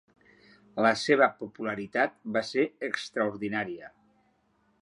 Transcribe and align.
La 0.85 0.93
seva 1.01 1.27
popularitat 1.43 2.17
va 2.39 2.43
ser 2.53 2.67
extraordinària. 2.91 3.93